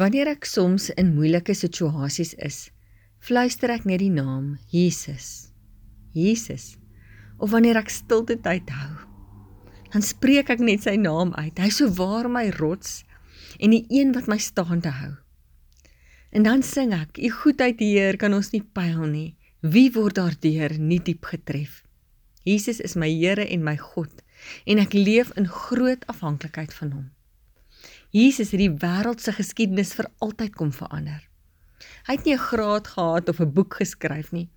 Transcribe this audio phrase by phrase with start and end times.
[0.00, 2.70] Wanneer ek soms in moeilike situasies is,
[3.20, 5.50] fluister ek net die naam Jesus.
[6.16, 6.78] Jesus.
[7.36, 8.94] Of wanneer ek stilte tyd hou,
[9.92, 11.52] dan spreek ek net sy naam uit.
[11.60, 13.02] Hy is so waar my rots
[13.60, 15.12] en die een wat my staande hou.
[16.32, 19.36] En dan sing ek: "U goedheid, Heer, kan ons nie pyl nie.
[19.60, 21.82] Wie word daardeur nie diep getref?"
[22.48, 24.24] Jesus is my Here en my God
[24.64, 27.10] en ek leef in groot afhanklikheid van hom.
[28.10, 31.20] Jesus het die wêreld se geskiedenis vir altyd kom verander.
[32.08, 34.48] Hy het nie 'n graad gehad of 'n boek geskryf nie,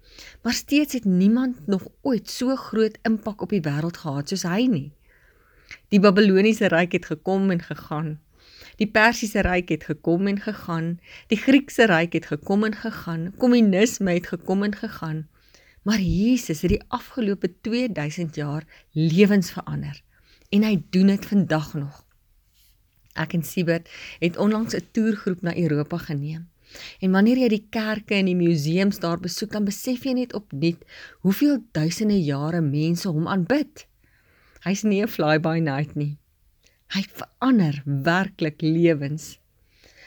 [0.42, 4.66] maar steeds het niemand nog ooit so groot impak op die wêreld gehad soos hy
[4.66, 4.92] nie.
[5.90, 8.20] Die Babiloniese ryk het gekom en gegaan.
[8.78, 11.00] Die Persiese ryk het gekom en gegaan.
[11.28, 13.34] Die Griekse ryk het gekom en gegaan.
[13.38, 15.28] Kommunisme het gekom en gegaan.
[15.84, 20.02] Maar Jesus het die afgelope 2000 jaar lewens verander
[20.50, 22.06] en hy doen dit vandag nog.
[23.14, 26.50] Ek en Siebert het onlangs 'n toergroep na Europa geneem.
[27.00, 30.82] En wanneer jy die kerke en die museums daar besoek, dan besef jy net opnuut
[31.26, 33.86] hoeveel duisende jare mense hom aanbid.
[34.64, 36.18] Hy's nie 'n fly by night nie.
[36.94, 39.40] Hy verander werklik lewens.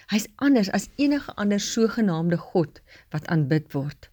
[0.07, 2.81] Hy's anders as enige ander sogenaamde god
[3.11, 4.11] wat aanbid word.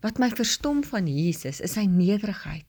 [0.00, 2.66] Wat my verstom van Jesus is sy nederigheid.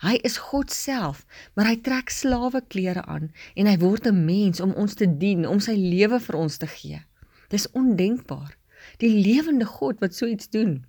[0.00, 4.60] Hy is God self, maar hy trek slawe klere aan en hy word 'n mens
[4.60, 7.02] om ons te dien, om sy lewe vir ons te gee.
[7.48, 8.56] Dis ondenkbaar.
[8.98, 10.84] Die lewende God wat so iets doen.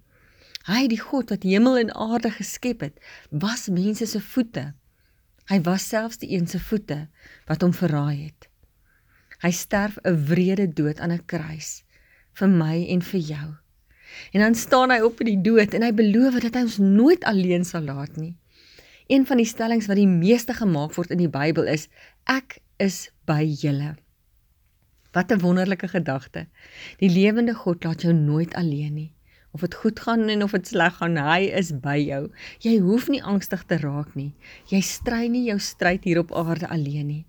[0.70, 4.74] Hy, die God wat hemel en aarde geskep het, was mense se voete.
[5.50, 7.08] Hy was selfs die een se voete
[7.50, 8.48] wat hom verraai het.
[9.42, 11.84] Hy sterf 'n wrede dood aan 'n kruis
[12.34, 13.50] vir my en vir jou.
[14.32, 17.24] En dan staan hy op in die dood en hy beloof dat hy ons nooit
[17.24, 18.36] alleen sal laat nie.
[19.12, 21.90] Een van die stellings wat die meeste gemaak word in die Bybel is
[22.32, 23.98] ek is by julle.
[25.12, 26.46] Wat 'n wonderlike gedagte.
[27.04, 29.12] Die lewende God laat jou nooit alleen nie.
[29.52, 32.32] Of dit goed gaan en of dit sleg gaan, hy is by jou.
[32.60, 34.34] Jy hoef nie angstig te raak nie.
[34.72, 37.26] Jy stry nie jou stryd hier op aarde alleen nie.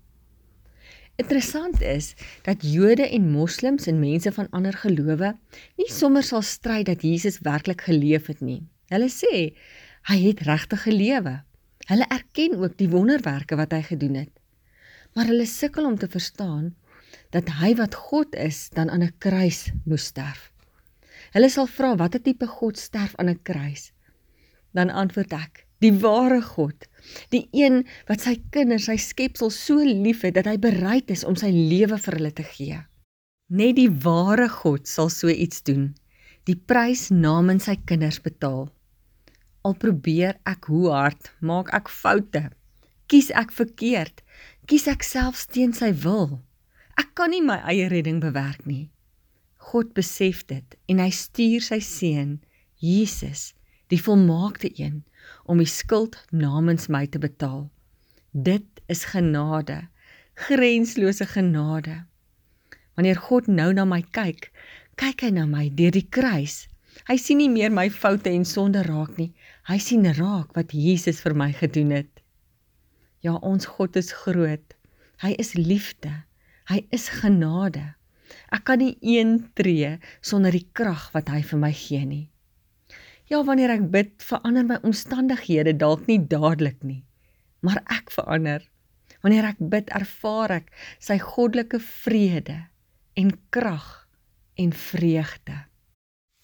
[1.16, 5.36] Interessant is dat Jode en Moslems en mense van ander gelowe
[5.76, 8.62] nie sommer sal stry dat Jesus werklik geleef het nie.
[8.86, 9.56] Hulle sê
[10.02, 11.42] hy het regtig gelewe.
[11.92, 14.32] Hulle erken ook die wonderwerke wat hy gedoen het.
[15.12, 16.70] Maar hulle sukkel om te verstaan
[17.36, 20.52] dat hy wat God is dan aan 'n kruis moes sterf.
[21.36, 23.92] Hulle sal vra watter tipe God sterf aan 'n kruis?
[24.72, 26.86] Dan antwoord ek: die ware God,
[27.34, 31.50] die een wat sy kinders, sy skepsel so liefhet dat hy bereid is om sy
[31.50, 32.78] lewe vir hulle te gee.
[33.50, 35.90] Net die ware God sal so iets doen,
[36.48, 38.70] die prys namens sy kinders betaal.
[39.62, 42.48] Al probeer ek hoe hard, maak ek foute,
[43.06, 44.22] kies ek verkeerd,
[44.66, 46.40] kies ek selfs teen sy wil.
[46.98, 48.90] Ek kan nie my eie redding bewerk nie.
[49.70, 52.40] God besef dit en hy stuur sy seun
[52.82, 53.52] Jesus,
[53.92, 55.04] die volmaakte een,
[55.46, 57.68] om die skuld namens my te betaal.
[58.32, 59.84] Dit is genade,
[60.34, 62.02] grenslose genade.
[62.96, 64.50] Wanneer God nou na my kyk,
[64.98, 66.66] kyk hy na my deur die kruis.
[67.08, 69.32] Hy sien nie meer my foute en sonde raak nie.
[69.68, 72.22] Hy sien raak wat Jesus vir my gedoen het.
[73.22, 74.76] Ja, ons God is groot.
[75.22, 76.12] Hy is liefde.
[76.70, 77.92] Hy is genade.
[78.52, 82.26] Ek kan nie een tree sonder die krag wat hy vir my gee nie.
[83.30, 87.00] Ja, wanneer ek bid, verander my omstandighede dalk nie dadelik nie,
[87.64, 88.64] maar ek verander.
[89.22, 92.58] Wanneer ek bid, ervaar ek sy goddelike vrede
[93.16, 93.88] en krag
[94.60, 95.56] en vreugde.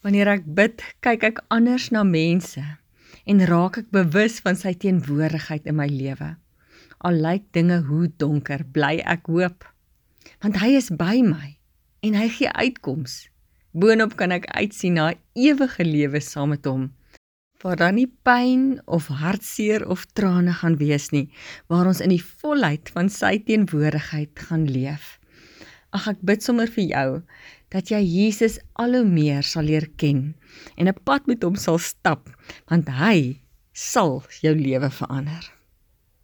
[0.09, 2.63] Wanneer ek bid, kyk ek anders na mense
[3.29, 6.31] en raak ek bewus van sy teenwoordigheid in my lewe.
[7.05, 9.67] Al lyk dinge hoe donker, bly ek hoop,
[10.41, 11.51] want hy is by my
[12.09, 13.29] en hy gee uitkomste.
[13.77, 16.89] Boonop kan ek uitsien na ewige lewe saam met hom.
[17.61, 21.27] Waar daar nie pyn of hartseer of trane gaan wees nie,
[21.69, 25.19] waar ons in die volheid van sy teenwoordigheid gaan leef.
[25.93, 27.09] Ag ek bid sommer vir jou
[27.75, 30.34] dat jy Jesus al hoe meer sal leer ken
[30.77, 32.31] en 'n pad met hom sal stap,
[32.69, 33.41] want hy
[33.72, 35.58] sal jou lewe verander.